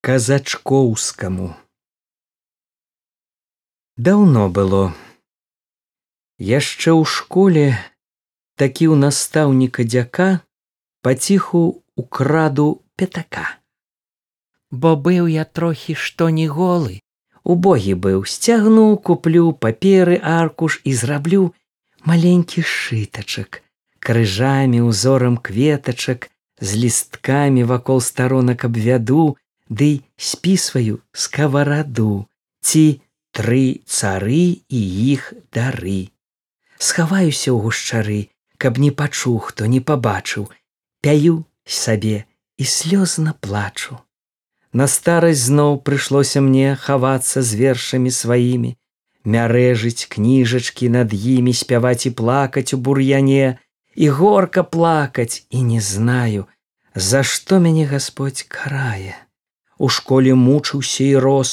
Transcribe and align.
казачкоўскаму. 0.00 1.54
Даўно 4.00 4.48
было. 4.48 4.94
Яшчэ 6.40 6.96
ў 6.96 7.04
школе 7.04 7.64
такі 8.56 8.88
ў 8.88 8.96
настаўніка 8.96 9.84
дзяка 9.84 10.28
паціху 11.04 11.84
украду 12.00 12.80
пятака. 12.96 13.44
Бо 14.72 14.96
быў 14.96 15.28
я 15.28 15.44
трохі 15.44 15.92
што 15.92 16.30
не 16.32 16.48
голы, 16.48 17.04
убогі 17.44 17.92
быў, 17.92 18.24
сцягну, 18.24 18.96
куплю 18.96 19.52
паперы 19.52 20.16
аркуш 20.16 20.80
і 20.84 20.96
зраблю 20.96 21.52
маленькі 22.08 22.64
шытачак, 22.64 23.60
крыжамі 24.00 24.80
узорам 24.80 25.36
кветачак, 25.36 26.32
з 26.60 26.76
лісткамі 26.80 27.68
вакол 27.68 28.00
старонак 28.00 28.64
абвяду, 28.64 29.36
ды 29.70 30.02
спісваю 30.18 30.98
скавараду, 31.12 32.26
ці 32.60 33.00
тры 33.30 33.80
цары 33.86 34.60
і 34.66 34.80
іх 35.14 35.32
дары. 35.54 36.10
Схаваюся 36.76 37.54
ў 37.54 37.58
гушчары, 37.62 38.20
каб 38.58 38.82
не 38.82 38.90
пачуў, 38.90 39.38
хто 39.38 39.70
не 39.70 39.80
пабачыў, 39.80 40.50
пяю 41.00 41.46
сабе 41.64 42.26
і 42.58 42.64
слёзна 42.66 43.32
плачу. 43.40 44.02
На 44.72 44.86
старасць 44.90 45.46
зноў 45.46 45.78
прыйшлося 45.86 46.42
мне 46.42 46.74
хавацца 46.74 47.42
з 47.42 47.58
вершамі 47.62 48.10
сваімі, 48.10 48.76
мярэжыць 49.24 50.06
кніжачкі 50.10 50.90
над 50.98 51.14
імі 51.14 51.54
спяваць 51.54 52.06
і 52.10 52.14
плакаць 52.18 52.74
у 52.74 52.78
бур'яне, 52.78 53.58
і 53.94 54.08
горка 54.18 54.62
плакаць 54.62 55.46
і 55.50 55.62
не 55.62 55.80
знаю, 55.80 56.46
за 56.94 57.22
што 57.22 57.58
мяне 57.58 57.86
Господь 57.86 58.46
карае. 58.48 59.29
У 59.80 59.88
школе 59.88 60.34
мучыўся 60.36 61.04
і 61.04 61.16
рос, 61.24 61.50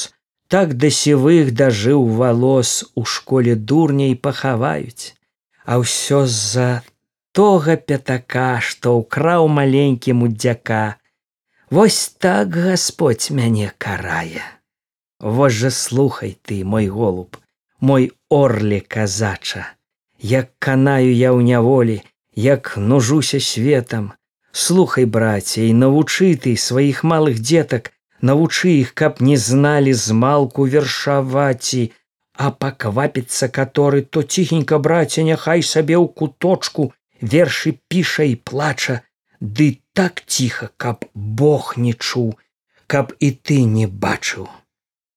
так 0.52 0.74
да 0.80 0.90
сівых 0.92 1.54
дажыў 1.56 2.04
валос 2.20 2.72
у 2.94 3.04
школе 3.04 3.54
дурняй 3.56 4.14
пахаваюць, 4.26 5.14
А 5.64 5.76
ўсё 5.80 6.24
з-за 6.24 6.82
тога 7.32 7.76
пятака, 7.76 8.60
што 8.68 8.94
ўкраў 9.00 9.48
маленькім 9.48 10.22
удзяка. 10.28 10.96
Вось 11.70 12.08
так 12.26 12.56
Господь 12.56 13.28
мяне 13.30 13.72
карае. 13.76 14.44
Вось 15.20 15.58
жа 15.60 15.70
слухай 15.70 16.38
ты, 16.40 16.64
мой 16.64 16.88
голуб, 16.88 17.36
мой 17.80 18.12
орле 18.30 18.80
казача, 18.80 19.66
як 20.20 20.48
канаю 20.58 21.12
я 21.12 21.36
ў 21.36 21.44
няволі, 21.44 22.00
як 22.34 22.76
нужуся 22.76 23.40
светам, 23.40 24.12
слухай 24.52 25.04
браце 25.04 25.68
і 25.68 25.76
навучы 25.84 26.32
ты 26.36 26.56
сваіх 26.56 27.04
малых 27.04 27.40
дзетак 27.44 27.92
навучы 28.20 28.70
іх 28.80 28.92
каб 28.94 29.22
не 29.28 29.36
зналі 29.36 29.94
змалку 29.94 30.66
вершаваці 30.74 31.82
а 32.34 32.50
паквапіцца 32.50 33.48
который 33.48 34.02
то 34.02 34.22
ціхенька 34.22 34.78
браце 34.78 35.24
няхай 35.30 35.62
сабе 35.62 35.96
ў 35.98 36.06
куточку 36.20 36.92
вершы 37.20 37.74
піша 37.88 38.28
і 38.32 38.36
плача 38.50 39.00
ды 39.40 39.68
так 39.92 40.22
ціха 40.26 40.70
каб 40.76 41.04
бог 41.14 41.74
не 41.76 41.94
чуў 41.94 42.34
каб 42.86 43.12
і 43.20 43.30
ты 43.30 43.62
не 43.78 43.86
бачыў 44.06 44.46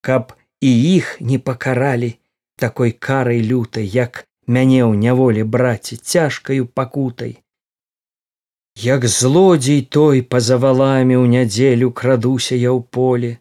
каб 0.02 0.34
і 0.62 0.72
іх 0.96 1.16
не 1.22 1.38
пакаралі 1.38 2.12
такой 2.58 2.92
карай 2.92 3.42
лютай 3.42 3.86
як 3.86 4.26
мяне 4.48 4.82
ў 4.86 4.94
няволі 4.98 5.44
браце 5.44 5.98
цяжкаю 5.98 6.68
пакутай. 6.68 7.40
Як 8.76 9.06
злодзей 9.06 9.82
той 9.82 10.22
па-за 10.24 10.58
валамі 10.58 11.16
ў 11.20 11.28
нядзелю 11.28 11.92
крадуся 11.92 12.56
я 12.56 12.72
ў 12.72 12.80
поле, 12.88 13.32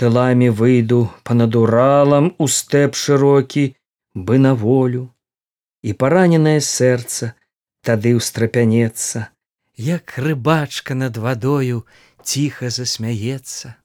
тыламі 0.00 0.48
выйду 0.48 1.12
па-над 1.22 1.56
уралам 1.56 2.32
у 2.38 2.48
стэп 2.48 2.96
шырокі 2.96 3.76
бы 4.14 4.38
на 4.40 4.54
волю, 4.54 5.12
і 5.84 5.92
параненае 5.92 6.60
сэрца 6.64 7.36
тады 7.84 8.16
ўстрапянецца, 8.16 9.28
як 9.76 10.16
рыбачка 10.16 10.96
над 10.96 11.20
вадою 11.20 11.84
ціха 12.24 12.72
засмяецца. 12.72 13.76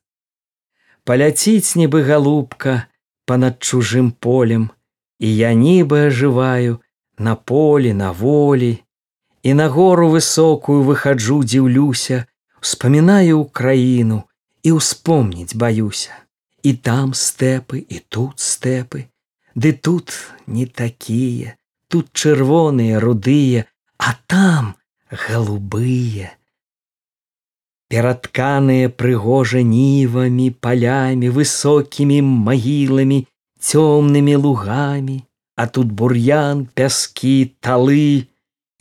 Паляціць 1.04 1.76
нібы 1.76 2.08
галубка 2.08 2.88
па-над 3.28 3.60
чужым 3.60 4.12
полем, 4.12 4.72
і 5.20 5.28
я 5.36 5.52
нібы 5.52 6.08
ажываю 6.08 6.80
на 7.20 7.36
полі 7.36 7.92
на 7.94 8.16
волі 8.16 8.80
і 9.44 9.54
на 9.54 9.68
гору 9.70 10.10
высокую 10.14 10.82
выхаджу 10.88 11.42
дзіўлюся 11.44 12.26
успамінаю 12.62 13.46
краіну 13.46 14.24
і 14.64 14.78
ўспомніць 14.78 15.56
баюся. 15.56 16.14
І 16.62 16.74
там 16.74 17.14
стэпы 17.18 17.82
і 17.82 17.98
тут 18.10 18.38
стэпы 18.38 19.08
ды 19.56 19.74
тут 19.74 20.14
не 20.46 20.66
такія 20.66 21.58
тут 21.90 22.14
чырвоныя 22.14 23.02
рудыя 23.02 23.66
а 23.98 24.14
там 24.28 24.76
голубыя 25.10 26.30
ператканыя 27.90 28.94
прыгожа 28.94 29.66
нівамі 29.66 30.48
палямі 30.64 31.34
высокімі 31.36 32.22
магіламі 32.22 33.26
цёмнымі 33.62 34.36
лугамі, 34.36 35.22
а 35.56 35.68
тут 35.68 35.92
бур'ян, 35.94 36.66
пяскі, 36.74 37.54
талы, 37.62 38.28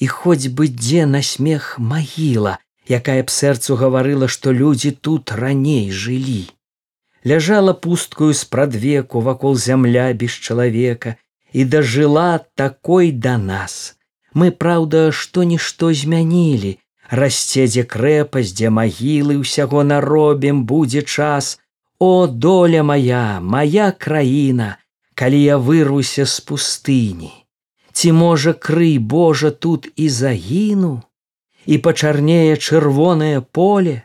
і 0.01 0.07
хоць 0.09 0.49
бы 0.49 0.67
дзе 0.69 1.07
на 1.07 1.23
смех 1.23 1.77
магіла, 1.79 2.59
якая 2.89 3.23
б 3.23 3.31
сэрцу 3.31 3.77
гаварыла, 3.77 4.29
што 4.29 4.53
людзі 4.53 4.91
тут 4.91 5.33
раней 5.43 5.91
жылі. 5.93 6.49
Ляжала 7.25 7.75
пусткую 7.75 8.33
спрадвеку 8.35 9.21
вакол 9.21 9.57
зямля 9.57 10.11
без 10.13 10.33
чалавека 10.33 11.17
і 11.53 11.65
дажыла 11.65 12.41
такой 12.55 13.13
да 13.13 13.37
нас. 13.37 13.97
Мы, 14.33 14.51
праўда, 14.51 15.11
што-нішто 15.13 15.93
змянілі, 15.93 16.79
расце 17.11 17.67
дзе 17.67 17.85
крэпасць, 17.85 18.55
дзе 18.55 18.71
магілы 18.71 19.37
ўсяго 19.43 19.83
наробім 19.83 20.65
будзе 20.65 21.03
час, 21.03 21.59
О 22.03 22.27
доля 22.27 22.83
моя, 22.83 23.41
моя 23.43 23.93
краіна, 23.93 24.79
калі 25.15 25.43
я 25.43 25.57
вырвуся 25.59 26.25
з 26.25 26.41
пустыні, 26.41 27.40
Ці 28.01 28.13
можа 28.17 28.53
крый 28.57 28.99
Божа 28.99 29.51
тут 29.51 29.87
і 29.97 30.09
загіну, 30.09 31.03
і 31.67 31.77
пачарнее 31.85 32.57
чырвонае 32.57 33.41
поле, 33.45 33.97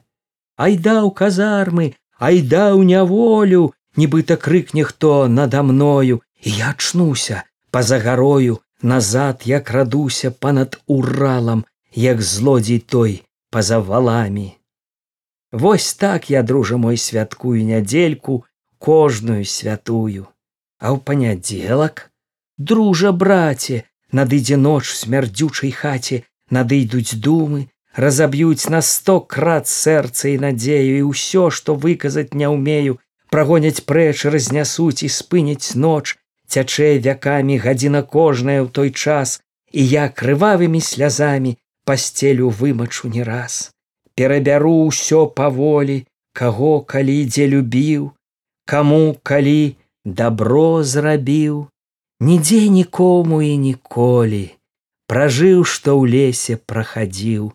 Айда 0.59 0.95
ў 1.03 1.11
казармы, 1.15 1.85
айда 2.19 2.75
ў 2.75 2.83
няволю, 2.83 3.71
нібыта 3.95 4.35
крыкне 4.35 4.83
хто 4.83 5.27
надо 5.31 5.63
мною, 5.63 6.19
і 6.43 6.51
я 6.59 6.73
чнуся 6.75 7.43
па-за 7.71 7.99
гарою, 8.03 8.59
назад 8.81 9.47
як 9.47 9.71
радуся 9.71 10.31
па-над 10.31 10.75
уралам, 10.87 11.63
як 11.95 12.19
злодзей 12.21 12.79
той 12.79 13.23
па-за 13.49 13.79
валамі. 13.79 14.59
Вось 15.51 15.93
так 15.93 16.27
я 16.29 16.43
дружа 16.43 16.75
мой 16.75 16.97
святкую 16.97 17.63
нядзельку 17.63 18.43
кожную 18.77 19.45
святую, 19.45 20.27
А 20.83 20.91
ў 20.91 20.99
панядзелак 20.99 22.11
дружа 22.57 23.11
браце 23.11 23.83
надыдзе 24.11 24.57
ноч 24.57 24.83
смярдзючай 25.01 25.71
хаце 25.71 26.21
надыйдуць 26.57 27.19
думы 27.27 27.67
разаб'юць 27.95 28.69
на 28.75 28.81
сто 28.81 29.19
крат 29.35 29.67
сэрца 29.71 30.29
і 30.33 30.37
надзею 30.45 30.93
і 30.99 31.03
ўсё 31.11 31.49
што 31.57 31.75
выказаць 31.75 32.37
не 32.43 32.47
ўмею 32.57 32.99
прагоняць 33.31 33.85
прэч 33.89 34.17
разнясуць 34.35 35.03
і 35.07 35.09
спыніць 35.19 35.75
ноч 35.75 36.15
цячэ 36.47 36.89
вякамі 37.07 37.59
гадзіна 37.65 38.01
кожная 38.15 38.61
ў 38.63 38.69
той 38.79 38.89
час 38.91 39.39
і 39.71 39.83
я 39.91 40.07
крывавымі 40.09 40.79
слязамі 40.79 41.57
пасцелю 41.85 42.49
вымачу 42.49 43.09
не 43.15 43.23
раз. 43.23 43.71
Перабяру 44.15 44.73
ўсё 44.89 45.27
паволі, 45.39 45.97
каго 46.33 46.73
калі 46.91 47.15
дзе 47.31 47.47
любіў, 47.53 48.11
каму 48.65 49.15
калі 49.23 49.75
добро 50.05 50.83
зрабіў, 50.83 51.67
нідзе 52.19 52.67
нікому 52.69 53.41
і 53.41 53.57
ніколі, 53.57 54.55
пражыў, 55.07 55.63
што 55.63 55.99
ў 55.99 56.03
лесе 56.11 56.55
прахадзіў. 56.55 57.51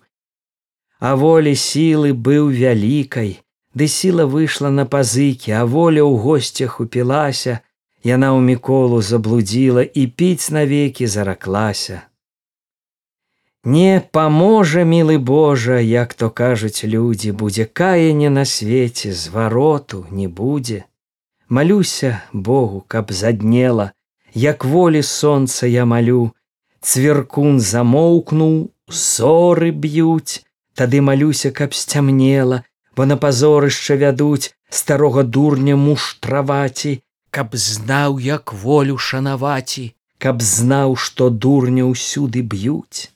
А 1.00 1.14
волі 1.16 1.56
сілы 1.56 2.12
быў 2.12 2.52
вялікай, 2.52 3.40
ды 3.74 3.88
сіла 3.88 4.26
выйшла 4.26 4.68
на 4.68 4.84
пазыкі, 4.84 5.56
а 5.56 5.64
воля 5.64 6.04
ў 6.04 6.20
госцях 6.20 6.80
упілася, 6.80 7.60
яна 8.04 8.36
ў 8.36 8.40
міколу 8.44 9.00
заблудзіла 9.00 9.82
і 9.82 10.06
піць 10.06 10.52
навекі 10.52 11.06
зараклася. 11.06 12.02
Не 13.64 14.00
паможа, 14.12 14.84
мілы 14.84 15.18
Божа, 15.18 15.80
як 15.80 16.14
то 16.14 16.30
кажуць 16.30 16.84
людзі, 16.84 17.32
будзе 17.32 17.64
каянне 17.64 18.30
на 18.30 18.44
свеце, 18.44 19.12
звароту 19.12 20.06
не 20.10 20.28
будзе. 20.28 20.84
Малюся 21.48 22.22
Богу, 22.32 22.84
каб 22.88 23.12
заднела, 23.12 23.92
як 24.34 24.64
волі 24.64 25.02
сонца 25.02 25.66
я 25.66 25.84
малю, 25.84 26.32
Цверкун 26.80 27.60
замоўкнуў, 27.60 28.70
зоры 28.88 29.70
б'юць, 29.70 30.44
Тады 30.74 31.00
малюся, 31.00 31.50
каб 31.50 31.74
сцямнела, 31.74 32.64
бо 32.96 33.04
на 33.04 33.16
пазорышча 33.16 33.96
вядуць. 33.96 34.54
Старога 34.70 35.22
дурня 35.22 35.74
муштраваці, 35.76 37.02
каб 37.30 37.56
знаў, 37.58 38.20
як 38.22 38.54
волю 38.54 38.96
шанаваці, 38.98 39.84
каб 40.18 40.40
знаў, 40.40 40.94
што 40.96 41.28
дурня 41.28 41.84
ўсюды 41.90 42.40
б'юць. 42.40 43.10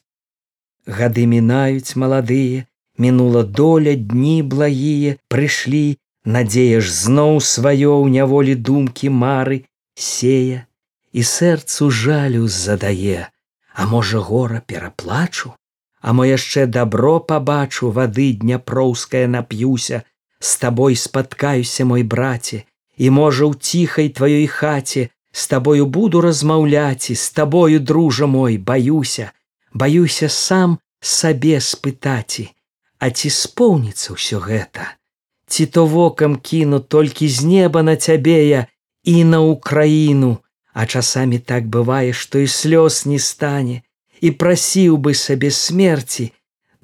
Гады 0.85 1.25
мінаюць 1.31 1.95
маладыя, 1.95 2.67
мінула 2.99 3.45
доля 3.45 3.95
дні 3.95 4.43
благія. 4.43 5.17
Прыйшлі, 5.31 5.97
надзея 6.27 6.83
ж 6.83 6.91
зноў 6.91 7.39
сваё 7.39 7.95
ў 8.03 8.11
няволі 8.19 8.59
думкі 8.59 9.15
мары 9.25 9.63
сея 9.95 10.67
і 11.15 11.23
сэрцу 11.23 11.91
жалю 11.91 12.49
задае, 12.49 13.31
А 13.75 13.87
можа 13.87 14.19
гора 14.19 14.61
пераплачу, 14.61 15.55
А 16.01 16.13
мо 16.13 16.25
яшчэ 16.27 16.67
добро 16.67 17.19
пабачу 17.21 17.91
вады 17.91 18.33
дняпроўская 18.33 19.27
нап'юся, 19.27 20.05
з 20.39 20.51
табой 20.61 20.97
спаткаюся 20.97 21.85
мой 21.85 22.03
браце, 22.03 22.65
і 22.97 23.11
можа 23.11 23.49
ў 23.49 23.55
ціхай 23.57 24.09
тваёй 24.11 24.47
хаце 24.47 25.09
з 25.35 25.47
табою 25.49 25.87
буду 25.87 26.21
размаўляць 26.21 27.11
і 27.11 27.15
з 27.15 27.31
табою 27.31 27.81
дружа 27.81 28.27
мой 28.27 28.59
баюся, 28.59 29.33
баюся 29.73 30.29
сам 30.29 30.79
сабе 31.01 31.61
спытаці, 31.61 32.51
А 32.99 33.11
ці 33.11 33.29
споўніцца 33.29 34.15
ўсё 34.15 34.39
гэта? 34.41 34.95
Ці 35.51 35.67
то 35.67 35.85
вокам 35.87 36.37
кіну 36.37 36.79
толькі 36.81 37.29
з 37.29 37.45
неба 37.45 37.83
на 37.83 37.97
цябе 37.97 38.39
я 38.49 38.63
і 39.05 39.25
на 39.25 39.41
ўкраіну, 39.45 40.44
А 40.75 40.87
часамі 40.87 41.39
так 41.39 41.67
бывае, 41.71 42.13
што 42.13 42.43
і 42.43 42.51
слёз 42.51 43.07
не 43.07 43.19
стане 43.23 43.83
і 44.21 44.31
прасіў 44.43 44.99
бы 44.99 45.15
сабе 45.15 45.51
смерці, 45.51 46.33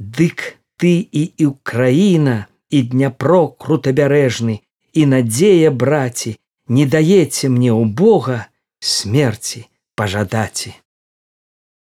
Дык 0.01 0.57
ты 0.81 0.93
і 1.13 1.23
і 1.37 1.47
ўкраіна 1.53 2.37
і 2.73 2.79
дняпро 2.93 3.53
крутабярэжны 3.61 4.55
і 4.97 5.03
надзея 5.13 5.71
браці, 5.71 6.39
не 6.69 6.87
даеце 6.87 7.51
мне 7.53 7.69
ў 7.69 7.85
Бога 7.85 8.47
смерці 8.81 9.67
пажадаці. 9.93 10.73